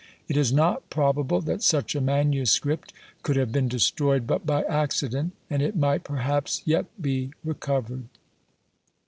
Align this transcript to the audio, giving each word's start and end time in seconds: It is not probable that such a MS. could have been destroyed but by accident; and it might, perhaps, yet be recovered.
It 0.27 0.35
is 0.35 0.51
not 0.51 0.89
probable 0.89 1.41
that 1.41 1.61
such 1.61 1.93
a 1.93 2.01
MS. 2.01 2.59
could 3.21 3.35
have 3.35 3.51
been 3.51 3.67
destroyed 3.67 4.25
but 4.25 4.47
by 4.47 4.63
accident; 4.63 5.33
and 5.47 5.61
it 5.61 5.75
might, 5.77 6.03
perhaps, 6.03 6.63
yet 6.65 6.87
be 6.99 7.29
recovered. 7.45 8.05